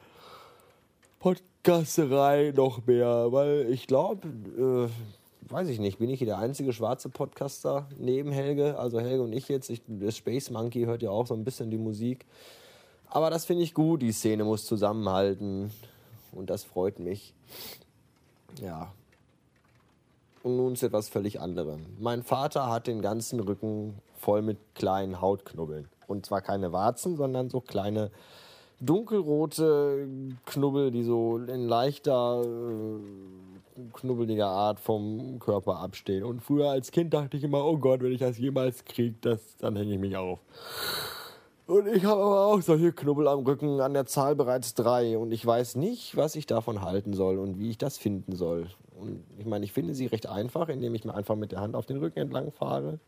Podcasterei 1.19 2.53
noch 2.55 2.87
mehr, 2.87 3.33
weil 3.33 3.67
ich 3.71 3.87
glaube, 3.87 4.29
äh, 4.59 5.53
weiß 5.53 5.69
ich 5.69 5.81
nicht, 5.81 5.99
bin 5.99 6.11
ich 6.11 6.19
hier 6.19 6.27
der 6.27 6.39
einzige 6.39 6.73
schwarze 6.73 7.09
Podcaster 7.09 7.89
neben 7.99 8.33
Helge, 8.33 8.79
also 8.79 9.01
Helge 9.01 9.23
und 9.23 9.33
ich 9.33 9.49
jetzt, 9.49 9.71
ich, 9.71 9.83
der 9.87 10.13
Space 10.13 10.51
Monkey 10.51 10.85
hört 10.85 11.03
ja 11.03 11.11
auch 11.11 11.27
so 11.27 11.35
ein 11.35 11.45
bisschen 11.45 11.71
die 11.71 11.79
Musik, 11.79 12.25
aber 13.09 13.31
das 13.31 13.45
finde 13.45 13.65
ich 13.65 13.75
gut, 13.75 14.03
die 14.03 14.13
Szene 14.13 14.45
muss 14.45 14.65
zusammenhalten 14.65 15.71
und 16.33 16.49
das 16.49 16.65
freut 16.65 16.99
mich. 17.01 17.35
Ja. 18.63 18.93
Und 20.43 20.57
nun 20.57 20.77
zu 20.77 20.87
etwas 20.87 21.09
völlig 21.09 21.41
anderem. 21.41 21.87
Mein 21.99 22.23
Vater 22.23 22.71
hat 22.71 22.87
den 22.87 23.03
ganzen 23.03 23.41
Rücken 23.41 23.99
voll 24.15 24.43
mit 24.43 24.59
kleinen 24.75 25.21
Hautknubbeln. 25.21 25.89
Und 26.07 26.27
zwar 26.27 26.41
keine 26.41 26.73
Warzen, 26.73 27.17
sondern 27.17 27.51
so 27.51 27.61
kleine 27.61 28.11
dunkelrote 28.81 30.09
Knubbel, 30.47 30.91
die 30.91 31.03
so 31.03 31.37
in 31.37 31.69
leichter, 31.69 32.43
äh, 32.43 33.81
knubbeliger 33.93 34.49
Art 34.49 34.81
vom 34.81 35.39
Körper 35.39 35.79
abstehen. 35.79 36.25
Und 36.25 36.41
früher 36.41 36.71
als 36.71 36.91
Kind 36.91 37.13
dachte 37.15 37.37
ich 37.37 37.45
immer, 37.45 37.65
oh 37.65 37.77
Gott, 37.77 38.03
wenn 38.03 38.13
ich 38.13 38.21
das 38.21 38.39
jemals 38.39 38.85
kriege, 38.85 39.15
dann 39.59 39.77
hänge 39.77 39.95
ich 39.95 40.01
mich 40.01 40.17
auf. 40.17 40.41
Und 41.67 41.87
ich 41.87 42.05
habe 42.05 42.21
aber 42.21 42.47
auch 42.47 42.61
solche 42.63 42.93
Knubbel 42.93 43.29
am 43.29 43.47
Rücken, 43.47 43.81
an 43.81 43.95
der 43.95 44.07
Zahl 44.07 44.35
bereits 44.35 44.75
drei. 44.75 45.17
Und 45.17 45.31
ich 45.31 45.47
weiß 45.47 45.77
nicht, 45.77 46.17
was 46.17 46.35
ich 46.35 46.47
davon 46.47 46.83
halten 46.83 47.13
soll 47.13 47.39
und 47.39 47.59
wie 47.59 47.71
ich 47.71 47.79
das 47.79 47.97
finden 47.97 48.35
soll. 48.35 48.67
Und 49.01 49.25
ich 49.39 49.47
meine, 49.47 49.65
ich 49.65 49.73
finde 49.73 49.95
sie 49.95 50.07
recht 50.07 50.27
einfach, 50.27 50.69
indem 50.69 50.95
ich 50.95 51.05
mir 51.05 51.15
einfach 51.15 51.37
mit 51.37 51.53
der 51.53 51.61
Hand 51.61 51.75
auf 51.75 51.87
den 51.87 51.99
Rücken 51.99 52.19
entlang 52.19 52.53
fahre. 52.53 52.99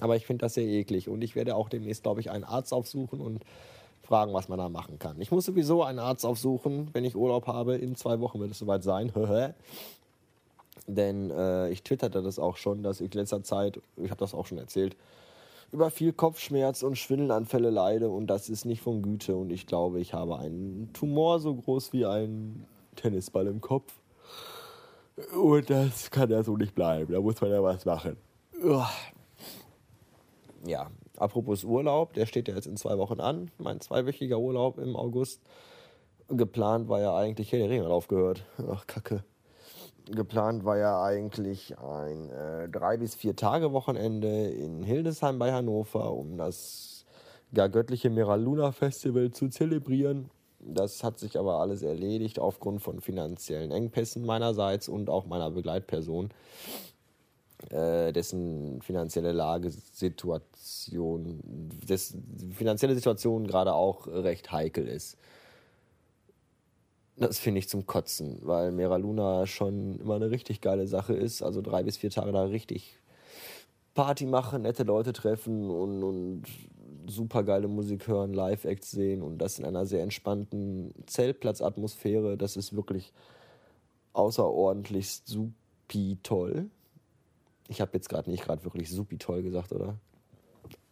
Aber 0.00 0.16
ich 0.16 0.26
finde 0.26 0.42
das 0.42 0.54
sehr 0.54 0.66
eklig. 0.66 1.08
Und 1.08 1.22
ich 1.22 1.36
werde 1.36 1.54
auch 1.54 1.68
demnächst, 1.68 2.02
glaube 2.02 2.20
ich, 2.20 2.30
einen 2.30 2.44
Arzt 2.44 2.72
aufsuchen 2.72 3.20
und 3.20 3.42
fragen, 4.02 4.32
was 4.32 4.48
man 4.48 4.58
da 4.58 4.68
machen 4.68 4.98
kann. 4.98 5.20
Ich 5.20 5.30
muss 5.30 5.44
sowieso 5.44 5.82
einen 5.82 5.98
Arzt 5.98 6.24
aufsuchen, 6.24 6.88
wenn 6.92 7.04
ich 7.04 7.16
Urlaub 7.16 7.46
habe. 7.46 7.76
In 7.76 7.96
zwei 7.96 8.20
Wochen 8.20 8.40
wird 8.40 8.50
es 8.52 8.58
soweit 8.58 8.82
sein. 8.82 9.12
Denn 10.86 11.30
äh, 11.30 11.70
ich 11.70 11.82
twitterte 11.82 12.22
das 12.22 12.38
auch 12.38 12.56
schon, 12.56 12.82
dass 12.82 13.00
ich 13.00 13.12
in 13.12 13.20
letzter 13.20 13.42
Zeit, 13.42 13.80
ich 13.96 14.10
habe 14.10 14.20
das 14.20 14.34
auch 14.34 14.46
schon 14.46 14.58
erzählt, 14.58 14.96
über 15.72 15.90
viel 15.90 16.12
Kopfschmerz 16.12 16.82
und 16.82 16.96
Schwindelanfälle 16.96 17.70
leide 17.70 18.08
und 18.08 18.28
das 18.28 18.48
ist 18.48 18.64
nicht 18.64 18.82
von 18.82 19.02
Güte 19.02 19.34
und 19.34 19.50
ich 19.50 19.66
glaube, 19.66 20.00
ich 20.00 20.14
habe 20.14 20.38
einen 20.38 20.90
Tumor 20.92 21.40
so 21.40 21.54
groß 21.54 21.92
wie 21.92 22.06
ein 22.06 22.64
Tennisball 22.94 23.48
im 23.48 23.60
Kopf. 23.60 23.92
Und 25.34 25.70
das 25.70 26.10
kann 26.10 26.30
ja 26.30 26.42
so 26.42 26.56
nicht 26.56 26.74
bleiben, 26.74 27.12
da 27.12 27.20
muss 27.20 27.40
man 27.40 27.50
ja 27.50 27.62
was 27.62 27.84
machen. 27.84 28.16
Ja, 30.66 30.90
apropos 31.16 31.64
Urlaub, 31.64 32.12
der 32.14 32.26
steht 32.26 32.48
ja 32.48 32.54
jetzt 32.54 32.66
in 32.66 32.76
zwei 32.76 32.98
Wochen 32.98 33.20
an, 33.20 33.50
mein 33.58 33.80
zweiwöchiger 33.80 34.38
Urlaub 34.38 34.78
im 34.78 34.96
August. 34.96 35.40
Geplant 36.28 36.88
war 36.88 37.00
ja 37.00 37.16
eigentlich, 37.16 37.50
hier 37.50 37.60
der 37.60 37.70
Ring 37.70 37.82
hat 37.82 37.90
aufgehört. 37.90 38.44
Ach, 38.68 38.86
Kacke 38.86 39.22
geplant 40.10 40.64
war 40.64 40.78
ja 40.78 41.02
eigentlich 41.02 41.76
ein 41.78 42.30
äh, 42.30 42.68
drei 42.68 42.96
bis 42.96 43.14
vier 43.14 43.34
Tage 43.34 43.72
Wochenende 43.72 44.48
in 44.50 44.82
Hildesheim 44.82 45.38
bei 45.38 45.52
Hannover, 45.52 46.12
um 46.12 46.36
das 46.36 47.04
gar 47.52 47.68
göttliche 47.68 48.10
Meraluna 48.10 48.72
Festival 48.72 49.30
zu 49.30 49.48
zelebrieren. 49.48 50.30
Das 50.60 51.04
hat 51.04 51.18
sich 51.18 51.38
aber 51.38 51.60
alles 51.60 51.82
erledigt 51.82 52.38
aufgrund 52.38 52.82
von 52.82 53.00
finanziellen 53.00 53.70
Engpässen 53.70 54.24
meinerseits 54.24 54.88
und 54.88 55.10
auch 55.10 55.26
meiner 55.26 55.50
Begleitperson, 55.50 56.30
äh, 57.70 58.12
dessen 58.12 58.80
finanzielle 58.82 59.32
Lagesituation, 59.32 61.40
dessen 61.88 62.52
finanzielle 62.52 62.94
Situation 62.94 63.46
gerade 63.46 63.74
auch 63.74 64.06
recht 64.06 64.52
heikel 64.52 64.86
ist. 64.88 65.16
Das 67.18 67.38
finde 67.38 67.60
ich 67.60 67.68
zum 67.68 67.86
Kotzen, 67.86 68.40
weil 68.42 68.72
Mera 68.72 68.96
Luna 68.96 69.46
schon 69.46 69.98
immer 70.00 70.16
eine 70.16 70.30
richtig 70.30 70.60
geile 70.60 70.86
Sache 70.86 71.14
ist. 71.14 71.42
Also 71.42 71.62
drei 71.62 71.82
bis 71.82 71.96
vier 71.96 72.10
Tage 72.10 72.30
da 72.32 72.44
richtig 72.44 72.98
Party 73.94 74.26
machen, 74.26 74.62
nette 74.62 74.82
Leute 74.82 75.14
treffen 75.14 75.70
und, 75.70 76.04
und 76.04 76.42
super 77.06 77.42
geile 77.44 77.68
Musik 77.68 78.08
hören, 78.08 78.32
Live-Acts 78.32 78.90
sehen 78.90 79.22
und 79.22 79.38
das 79.38 79.58
in 79.58 79.64
einer 79.64 79.86
sehr 79.86 80.02
entspannten 80.02 80.92
Zeltplatzatmosphäre. 81.06 82.36
Das 82.36 82.56
ist 82.56 82.74
wirklich 82.74 83.12
außerordentlich 84.12 85.22
supi 85.24 86.18
toll. 86.22 86.70
Ich 87.68 87.80
habe 87.80 87.92
jetzt 87.94 88.08
gerade 88.08 88.30
nicht 88.30 88.44
gerade 88.44 88.64
wirklich 88.64 88.90
supi 88.90 89.18
toll 89.18 89.42
gesagt, 89.42 89.72
oder? 89.72 89.98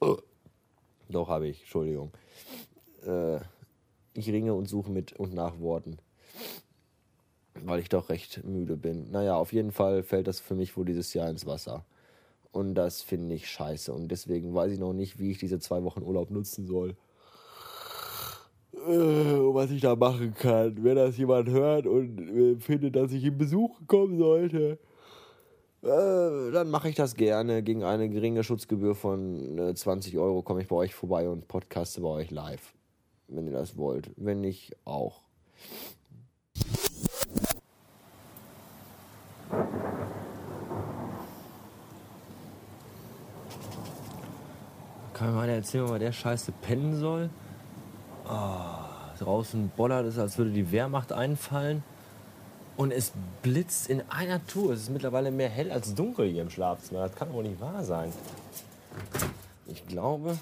Oh. 0.00 0.16
Doch, 1.08 1.28
habe 1.28 1.48
ich, 1.48 1.60
Entschuldigung. 1.60 2.12
Äh, 3.06 3.40
ich 4.14 4.28
ringe 4.28 4.54
und 4.54 4.68
suche 4.68 4.90
mit 4.90 5.12
und 5.12 5.34
nach 5.34 5.58
Worten 5.60 5.98
weil 7.62 7.80
ich 7.80 7.88
doch 7.88 8.08
recht 8.08 8.44
müde 8.44 8.76
bin. 8.76 9.10
Naja, 9.10 9.36
auf 9.36 9.52
jeden 9.52 9.72
Fall 9.72 10.02
fällt 10.02 10.26
das 10.26 10.40
für 10.40 10.54
mich 10.54 10.76
wohl 10.76 10.84
dieses 10.84 11.14
Jahr 11.14 11.30
ins 11.30 11.46
Wasser. 11.46 11.84
Und 12.54 12.74
das 12.76 13.02
finde 13.02 13.34
ich 13.34 13.48
scheiße. 13.50 13.92
Und 13.92 14.08
deswegen 14.08 14.54
weiß 14.54 14.72
ich 14.72 14.78
noch 14.78 14.92
nicht, 14.92 15.18
wie 15.18 15.32
ich 15.32 15.38
diese 15.38 15.58
zwei 15.58 15.82
Wochen 15.82 16.02
Urlaub 16.02 16.30
nutzen 16.30 16.66
soll. 16.66 16.96
Äh, 18.72 19.54
was 19.54 19.72
ich 19.72 19.80
da 19.80 19.96
machen 19.96 20.34
kann. 20.34 20.84
Wenn 20.84 20.94
das 20.94 21.18
jemand 21.18 21.48
hört 21.48 21.86
und 21.88 22.20
äh, 22.20 22.56
findet, 22.60 22.94
dass 22.94 23.10
ich 23.10 23.24
in 23.24 23.36
Besuch 23.36 23.80
kommen 23.88 24.18
sollte, 24.18 24.78
äh, 25.82 26.52
dann 26.52 26.70
mache 26.70 26.88
ich 26.88 26.94
das 26.94 27.16
gerne. 27.16 27.64
Gegen 27.64 27.82
eine 27.82 28.08
geringe 28.08 28.44
Schutzgebühr 28.44 28.94
von 28.94 29.58
äh, 29.58 29.74
20 29.74 30.16
Euro 30.18 30.42
komme 30.42 30.62
ich 30.62 30.68
bei 30.68 30.76
euch 30.76 30.94
vorbei 30.94 31.28
und 31.28 31.48
podcaste 31.48 32.02
bei 32.02 32.08
euch 32.08 32.30
live. 32.30 32.72
Wenn 33.26 33.46
ihr 33.46 33.52
das 33.52 33.76
wollt. 33.76 34.10
Wenn 34.16 34.40
nicht, 34.40 34.76
auch. 34.84 35.22
Kann 45.24 45.32
mir 45.32 45.40
mal 45.40 45.48
erzählen, 45.48 45.88
wo 45.88 45.96
der 45.96 46.12
Scheiße 46.12 46.52
pennen 46.52 47.00
soll? 47.00 47.30
Oh, 48.28 49.24
draußen 49.24 49.70
bollert 49.74 50.04
es, 50.04 50.18
als 50.18 50.36
würde 50.36 50.50
die 50.50 50.70
Wehrmacht 50.70 51.14
einfallen. 51.14 51.82
Und 52.76 52.90
es 52.90 53.12
blitzt 53.40 53.88
in 53.88 54.02
einer 54.10 54.46
Tour. 54.46 54.74
Es 54.74 54.80
ist 54.80 54.90
mittlerweile 54.90 55.30
mehr 55.30 55.48
hell 55.48 55.72
als 55.72 55.94
dunkel 55.94 56.28
hier 56.28 56.42
im 56.42 56.50
Schlafzimmer. 56.50 57.08
Das 57.08 57.14
kann 57.14 57.32
wohl 57.32 57.44
nicht 57.44 57.58
wahr 57.58 57.82
sein. 57.84 58.12
Ich 59.66 59.86
glaube, 59.86 60.36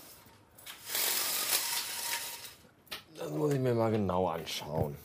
das 3.20 3.30
muss 3.30 3.52
ich 3.52 3.60
mir 3.60 3.74
mal 3.74 3.92
genau 3.92 4.26
anschauen. 4.26 4.96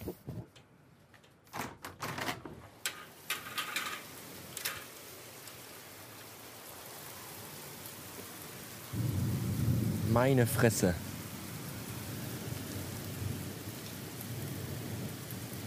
Meine 10.18 10.48
Fresse. 10.48 10.96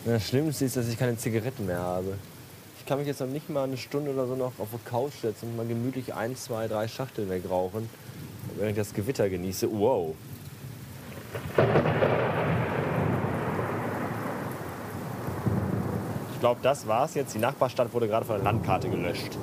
Das 0.04 0.26
Schlimmste 0.26 0.64
ist, 0.64 0.76
dass 0.76 0.88
ich 0.88 0.99
keine 0.99 1.16
Zigaretten 1.16 1.66
mehr 1.66 1.78
habe. 1.78 2.14
Ich 2.80 2.85
kann 2.85 2.99
mich 2.99 3.07
jetzt 3.07 3.21
noch 3.21 3.28
nicht 3.28 3.49
mal 3.49 3.62
eine 3.62 3.76
Stunde 3.76 4.12
oder 4.12 4.26
so 4.26 4.35
noch 4.35 4.59
auf 4.59 4.71
die 4.73 4.88
Couch 4.90 5.12
setzen 5.23 5.50
und 5.50 5.57
mal 5.57 5.69
gemütlich 5.69 6.14
ein, 6.14 6.35
zwei, 6.35 6.66
drei 6.66 6.88
Schachteln 6.88 7.30
wegrauchen, 7.30 7.88
während 8.57 8.73
ich 8.73 8.76
das 8.76 8.92
Gewitter 8.92 9.30
genieße. 9.30 9.71
Wow. 9.71 10.16
Ich 16.33 16.40
glaube, 16.40 16.59
das 16.61 16.88
war's 16.88 17.14
jetzt. 17.14 17.37
Die 17.37 17.38
Nachbarstadt 17.38 17.95
wurde 17.95 18.09
gerade 18.09 18.26
von 18.26 18.35
der 18.35 18.45
Landkarte 18.45 18.90
gelöscht. 18.90 19.38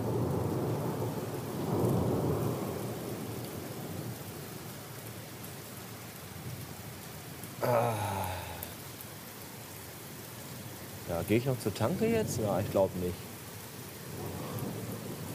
Ja, 11.09 11.21
gehe 11.27 11.37
ich 11.37 11.45
noch 11.45 11.59
zur 11.59 11.73
Tanke 11.73 12.05
jetzt? 12.05 12.39
Na, 12.41 12.61
ich 12.61 12.71
glaube 12.71 12.91
nicht. 12.99 13.15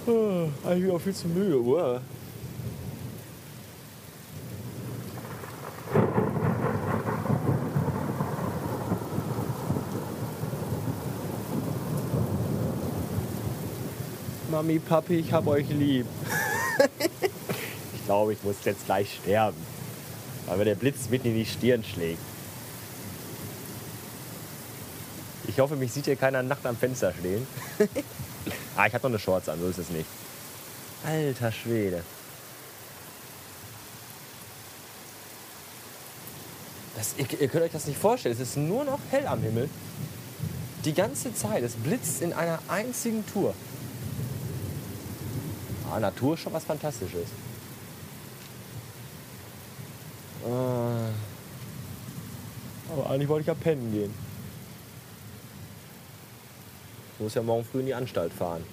Ah, 0.06 0.48
eigentlich 0.68 0.92
auch 0.92 0.98
viel 0.98 1.14
zu 1.14 1.28
müde. 1.28 1.60
Uah. 1.60 2.00
Mami, 14.50 14.78
Papi, 14.78 15.16
ich 15.16 15.32
hab 15.32 15.46
euch 15.46 15.68
lieb. 15.68 16.06
ich 17.94 18.04
glaube, 18.06 18.32
ich 18.32 18.42
muss 18.42 18.56
jetzt 18.64 18.86
gleich 18.86 19.18
sterben, 19.22 19.56
weil 20.52 20.58
mir 20.58 20.64
der 20.66 20.74
Blitz 20.74 21.08
mitten 21.08 21.28
in 21.28 21.34
die 21.34 21.46
Stirn 21.46 21.82
schlägt. 21.82 22.20
Ich 25.48 25.58
hoffe, 25.58 25.76
mich 25.76 25.92
sieht 25.92 26.04
hier 26.04 26.16
keiner 26.16 26.42
Nacht 26.42 26.66
am 26.66 26.76
Fenster 26.76 27.14
stehen. 27.18 27.46
ah, 28.76 28.86
ich 28.86 28.92
habe 28.92 29.02
noch 29.02 29.10
eine 29.10 29.18
Shorts 29.18 29.48
an, 29.48 29.58
so 29.58 29.68
ist 29.68 29.78
es 29.78 29.88
nicht. 29.88 30.06
Alter 31.04 31.50
Schwede. 31.50 32.02
Das, 36.96 37.14
ihr, 37.16 37.40
ihr 37.40 37.48
könnt 37.48 37.64
euch 37.64 37.72
das 37.72 37.86
nicht 37.86 37.98
vorstellen. 37.98 38.34
Es 38.34 38.40
ist 38.40 38.56
nur 38.58 38.84
noch 38.84 39.00
hell 39.10 39.26
am 39.26 39.40
Himmel. 39.40 39.70
Die 40.84 40.92
ganze 40.92 41.34
Zeit. 41.34 41.62
Es 41.64 41.76
blitzt 41.76 42.20
in 42.20 42.34
einer 42.34 42.58
einzigen 42.68 43.24
Tour. 43.26 43.54
Ah, 45.90 45.98
Natur 45.98 46.34
ist 46.34 46.40
schon 46.40 46.52
was 46.52 46.64
Fantastisches. 46.64 47.28
Ah. 50.44 51.08
Aber 52.92 53.10
eigentlich 53.10 53.28
wollte 53.28 53.42
ich 53.42 53.46
ja 53.46 53.54
pennen 53.54 53.92
gehen. 53.92 54.12
Ich 57.14 57.20
muss 57.22 57.34
ja 57.34 57.42
morgen 57.42 57.64
früh 57.64 57.80
in 57.80 57.86
die 57.86 57.94
Anstalt 57.94 58.32
fahren. 58.32 58.64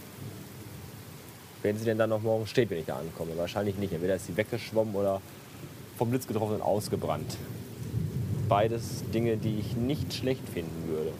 Wenn 1.61 1.77
sie 1.77 1.85
denn 1.85 1.97
dann 1.97 2.09
noch 2.09 2.21
morgen 2.21 2.47
steht, 2.47 2.69
wenn 2.69 2.79
ich 2.79 2.85
da 2.85 2.97
ankomme. 2.97 3.38
Wahrscheinlich 3.38 3.77
nicht. 3.77 3.93
Entweder 3.93 4.15
ist 4.15 4.25
sie 4.25 4.35
weggeschwommen 4.35 4.95
oder 4.95 5.21
vom 5.97 6.09
Blitz 6.09 6.25
getroffen 6.25 6.55
und 6.55 6.61
ausgebrannt. 6.61 7.38
Beides 8.47 9.03
Dinge, 9.13 9.38
die 9.38 9.59
ich 9.59 9.75
nicht 9.75 10.13
schlecht 10.13 10.47
finden 10.49 10.88
würde. 10.88 11.11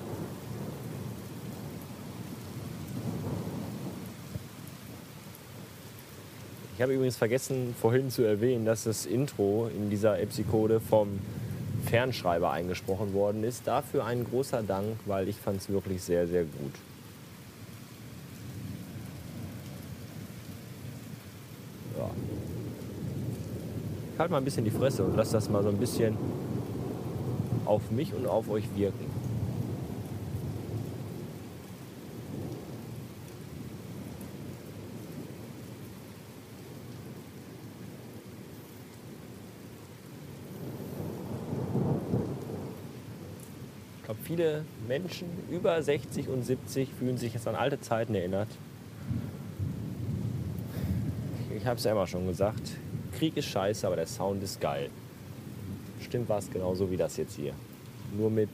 Ich 6.80 6.82
habe 6.82 6.94
übrigens 6.94 7.18
vergessen, 7.18 7.76
vorhin 7.78 8.10
zu 8.10 8.22
erwähnen, 8.22 8.64
dass 8.64 8.86
das 8.86 9.06
Intro 9.06 9.68
in 9.68 9.90
dieser 9.90 10.18
Episode 10.22 10.80
vom 10.80 11.20
Fernschreiber 11.84 12.52
eingesprochen 12.52 13.14
worden 13.14 13.44
ist. 13.44 13.68
Dafür 13.68 14.06
ein 14.06 14.24
großer 14.24 14.64
Dank, 14.64 14.96
weil 15.06 15.28
ich 15.28 15.36
fand 15.36 15.58
es 15.58 15.68
wirklich 15.68 16.02
sehr, 16.02 16.26
sehr 16.26 16.44
gut. 16.44 16.72
Ja. 21.98 22.10
Ich 24.14 24.20
halte 24.20 24.32
mal 24.32 24.38
ein 24.38 24.46
bisschen 24.46 24.64
die 24.64 24.72
Fresse 24.72 25.04
und 25.04 25.18
lasse 25.18 25.34
das 25.34 25.50
mal 25.50 25.62
so 25.62 25.68
ein 25.68 25.80
bisschen 25.80 26.16
auf 27.66 27.92
mich 27.92 28.14
und 28.14 28.26
auf 28.26 28.50
euch 28.50 28.64
wirken. 28.78 29.19
Glaube, 44.10 44.24
viele 44.24 44.66
Menschen 44.88 45.28
über 45.52 45.80
60 45.84 46.30
und 46.30 46.42
70 46.42 46.90
fühlen 46.98 47.18
sich 47.18 47.36
jetzt 47.36 47.48
an 47.48 47.54
alte 47.54 47.80
Zeiten 47.80 48.16
erinnert. 48.16 48.48
Ich 51.56 51.68
habe 51.68 51.78
es 51.78 51.84
ja 51.84 51.92
immer 51.92 52.08
schon 52.08 52.26
gesagt, 52.26 52.72
Krieg 53.16 53.38
ist 53.38 53.46
scheiße, 53.46 53.86
aber 53.86 53.98
der 53.98 54.08
Sound 54.08 54.42
ist 54.42 54.60
geil. 54.60 54.90
Stimmt 56.02 56.28
war 56.28 56.40
es 56.40 56.50
genauso 56.50 56.90
wie 56.90 56.98
das 56.98 57.18
jetzt 57.18 57.36
hier. 57.36 57.54
Nur 58.18 58.32
mit 58.32 58.50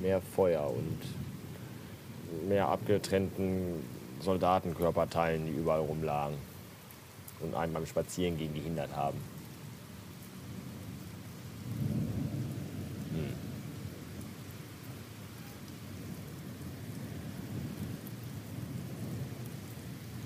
mehr 0.00 0.20
Feuer 0.20 0.68
und 0.68 2.48
mehr 2.48 2.66
abgetrennten 2.66 3.84
Soldatenkörperteilen, 4.20 5.46
die 5.46 5.52
überall 5.52 5.80
rumlagen 5.80 6.36
und 7.40 7.54
einen 7.54 7.72
beim 7.72 7.86
Spazierengehen 7.86 8.52
gehindert 8.52 8.90
haben. 8.96 9.18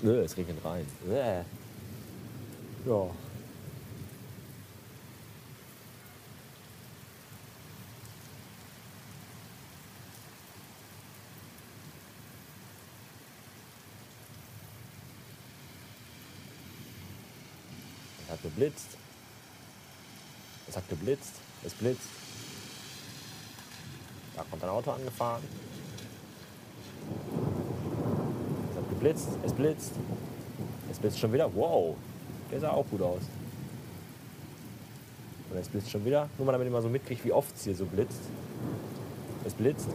Nö, 0.03 0.21
es 0.21 0.35
regnet 0.35 0.57
rein. 0.65 0.85
Bäh. 1.05 1.45
Ja. 2.85 3.09
Es 18.25 18.29
hat 18.29 18.41
geblitzt. 18.41 18.97
Es 20.67 20.75
hat 20.75 20.89
geblitzt. 20.89 21.31
Es 21.63 21.73
blitzt. 21.75 22.01
Da 24.35 24.43
kommt 24.49 24.63
ein 24.65 24.69
Auto 24.69 24.91
angefahren. 24.91 25.43
Geblitzt. 29.03 29.27
Es 29.45 29.51
blitzt. 29.51 29.91
Es 30.89 30.97
blitzt 30.97 31.19
schon 31.19 31.33
wieder. 31.33 31.53
Wow. 31.53 31.97
Der 32.49 32.61
sah 32.61 32.69
auch 32.69 32.85
gut 32.89 33.01
aus. 33.01 33.19
Und 35.51 35.57
es 35.57 35.67
blitzt 35.67 35.91
schon 35.91 36.05
wieder. 36.05 36.29
Nur 36.37 36.45
mal 36.45 36.53
damit 36.53 36.67
ihr 36.67 36.71
mal 36.71 36.81
so 36.81 36.87
mitkriegt, 36.87 37.25
wie 37.25 37.33
oft 37.33 37.53
es 37.53 37.65
hier 37.65 37.75
so 37.75 37.85
blitzt. 37.85 38.21
Es 39.43 39.53
blitzt. 39.55 39.89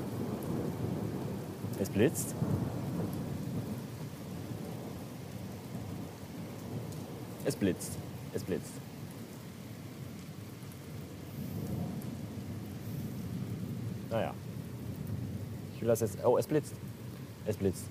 Es 1.81 1.89
blitzt. 1.89 2.35
Es 7.47 7.57
blitzt. 7.57 7.93
Es 8.35 8.45
blitzt. 8.45 8.73
Naja. 14.11 14.35
Ich 15.75 15.81
will 15.81 15.89
das 15.89 16.01
jetzt. 16.01 16.23
Oh, 16.23 16.37
es 16.37 16.47
blitzt. 16.47 16.75
Es 17.47 17.57
blitzt. 17.57 17.85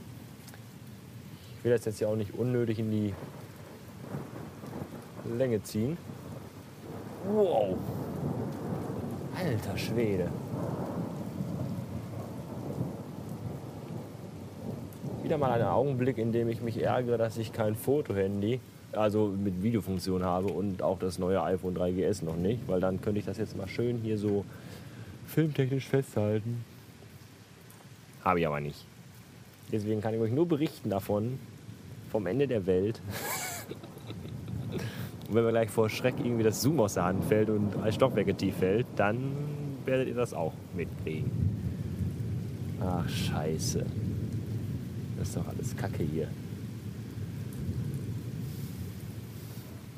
Will 1.67 1.73
das 1.73 1.83
jetzt 1.83 1.99
ja 1.99 2.07
auch 2.07 2.15
nicht 2.15 2.33
unnötig 2.33 2.79
in 2.79 2.89
die 2.91 3.13
Länge 5.37 5.61
ziehen. 5.63 5.97
Wow. 7.29 7.75
Alter 9.37 9.77
Schwede. 9.77 10.29
Wieder 15.21 15.37
mal 15.37 15.51
ein 15.51 15.67
Augenblick, 15.67 16.17
in 16.17 16.31
dem 16.31 16.47
ich 16.47 16.61
mich 16.61 16.81
ärgere, 16.81 17.17
dass 17.17 17.37
ich 17.37 17.51
kein 17.51 17.75
Fotohandy, 17.75 18.61
also 18.93 19.27
mit 19.27 19.61
Videofunktion 19.61 20.23
habe 20.23 20.47
und 20.47 20.81
auch 20.81 20.99
das 20.99 21.19
neue 21.19 21.43
iPhone 21.43 21.75
3GS 21.75 22.23
noch 22.23 22.37
nicht, 22.37 22.65
weil 22.69 22.79
dann 22.79 23.01
könnte 23.01 23.19
ich 23.19 23.25
das 23.25 23.37
jetzt 23.37 23.57
mal 23.57 23.67
schön 23.67 23.97
hier 23.97 24.17
so 24.17 24.45
filmtechnisch 25.25 25.89
festhalten. 25.89 26.63
Habe 28.23 28.39
ich 28.39 28.47
aber 28.47 28.61
nicht. 28.61 28.85
Deswegen 29.69 29.99
kann 29.99 30.13
ich 30.13 30.21
euch 30.21 30.31
nur 30.31 30.47
berichten 30.47 30.89
davon, 30.89 31.37
vom 32.09 32.25
Ende 32.27 32.47
der 32.47 32.65
Welt. 32.65 33.01
Und 35.27 35.35
wenn 35.35 35.43
mir 35.43 35.51
gleich 35.51 35.69
vor 35.69 35.89
Schreck 35.89 36.15
irgendwie 36.19 36.43
das 36.43 36.61
Zoom 36.61 36.79
aus 36.79 36.93
der 36.93 37.03
Hand 37.03 37.23
fällt 37.25 37.49
und 37.49 37.71
drei 37.71 37.91
Stockwerke 37.91 38.33
tief 38.33 38.55
fällt, 38.57 38.87
dann 38.95 39.35
werdet 39.85 40.07
ihr 40.07 40.15
das 40.15 40.33
auch 40.33 40.53
mitkriegen. 40.73 41.29
Ach, 42.81 43.07
scheiße. 43.09 43.85
Das 45.17 45.27
ist 45.27 45.37
doch 45.37 45.47
alles 45.47 45.75
Kacke 45.75 46.03
hier. 46.03 46.29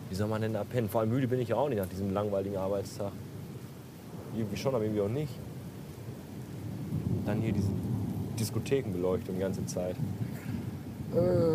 Wie 0.09 0.15
soll 0.15 0.27
man 0.27 0.41
denn 0.41 0.53
da 0.53 0.63
pennen? 0.63 0.89
Vor 0.89 1.01
allem 1.01 1.11
müde 1.11 1.27
bin 1.27 1.39
ich 1.39 1.49
ja 1.49 1.57
auch 1.57 1.69
nicht 1.69 1.77
nach 1.77 1.87
diesem 1.87 2.11
langweiligen 2.11 2.57
Arbeitstag. 2.57 3.11
Irgendwie 4.35 4.57
schon, 4.57 4.73
aber 4.73 4.83
irgendwie 4.83 5.01
auch 5.01 5.09
nicht. 5.09 5.33
Dann 7.25 7.41
hier 7.41 7.51
diese 7.51 7.69
Diskothekenbeleuchtung 8.39 9.35
die 9.35 9.41
ganze 9.41 9.65
Zeit. 9.67 9.95
Äh. 11.15 11.49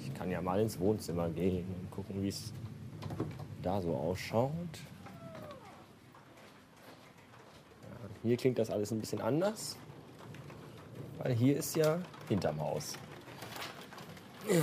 Ich 0.00 0.14
kann 0.14 0.30
ja 0.30 0.40
mal 0.40 0.60
ins 0.60 0.78
Wohnzimmer 0.80 1.28
gehen 1.28 1.66
und 1.80 1.90
gucken, 1.90 2.22
wie 2.22 2.28
es 2.28 2.52
da 3.62 3.80
so 3.80 3.94
ausschaut. 3.94 4.52
Ja, 7.82 8.08
hier 8.22 8.36
klingt 8.36 8.58
das 8.58 8.70
alles 8.70 8.90
ein 8.90 9.00
bisschen 9.00 9.20
anders, 9.20 9.76
weil 11.18 11.34
hier 11.34 11.56
ist 11.56 11.76
ja 11.76 11.98
hinterm 12.28 12.60
Haus. 12.60 12.94
Äh, 14.48 14.62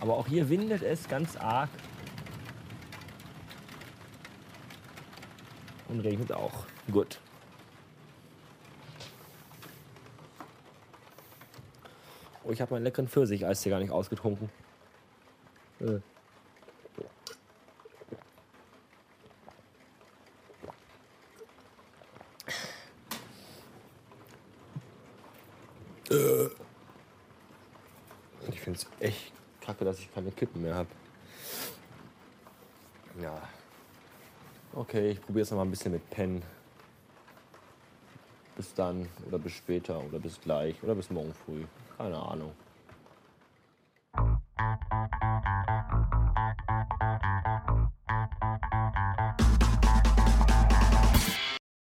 aber 0.00 0.16
auch 0.16 0.26
hier 0.26 0.48
windet 0.48 0.82
es 0.82 1.08
ganz 1.08 1.36
arg 1.36 1.70
und 5.88 6.00
regnet 6.00 6.32
auch. 6.32 6.66
Gut. 6.90 7.20
Oh, 12.50 12.52
ich 12.52 12.60
habe 12.60 12.74
meinen 12.74 12.82
leckeren 12.82 13.06
Pfirsich-Eis 13.06 13.62
hier 13.62 13.70
gar 13.70 13.78
nicht 13.78 13.92
ausgetrunken. 13.92 14.50
Äh. 15.80 16.00
Ich 28.48 28.60
finde 28.60 28.80
es 28.80 28.86
echt 28.98 29.32
kacke, 29.60 29.84
dass 29.84 30.00
ich 30.00 30.12
keine 30.12 30.32
Kippen 30.32 30.60
mehr 30.60 30.74
habe. 30.74 30.88
Ja. 33.22 33.40
Okay, 34.72 35.12
ich 35.12 35.20
probiere 35.20 35.44
es 35.44 35.50
noch 35.52 35.58
mal 35.58 35.64
ein 35.64 35.70
bisschen 35.70 35.92
mit 35.92 36.10
Pen. 36.10 36.42
Bis 38.60 38.74
dann 38.74 39.08
oder 39.26 39.38
bis 39.38 39.52
später 39.52 40.04
oder 40.04 40.18
bis 40.18 40.38
gleich 40.38 40.74
oder 40.82 40.94
bis 40.94 41.08
morgen 41.08 41.32
früh. 41.32 41.62
Keine 41.96 42.18
Ahnung. 42.18 42.52